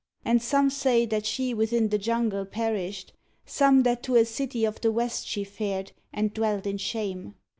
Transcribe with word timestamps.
And 0.25 0.41
some 0.41 0.71
say 0.71 1.05
That 1.05 1.27
she 1.27 1.53
within 1.53 1.89
the 1.89 1.99
jungle 1.99 2.43
perished, 2.43 3.13
some 3.45 3.83
That 3.83 4.01
to 4.01 4.15
a 4.15 4.25
city 4.25 4.65
of 4.65 4.81
the 4.81 4.91
west 4.91 5.27
she 5.27 5.43
fared 5.43 5.91
And 6.11 6.33
dwelt 6.33 6.65
in 6.65 6.79
shame. 6.79 7.35